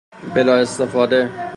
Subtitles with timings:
[0.35, 1.47] بلااستفاده